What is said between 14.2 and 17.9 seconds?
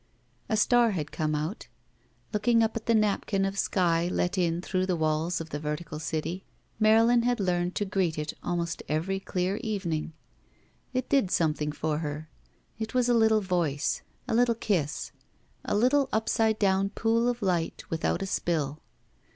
A little kiss. A little upside down pool of light